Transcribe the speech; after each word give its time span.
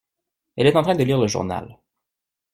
Elle 0.55 0.65
est 0.65 0.75
en 0.75 0.81
train 0.81 0.95
de 0.95 1.03
lire 1.03 1.19
le 1.21 1.27
journal. 1.27 1.77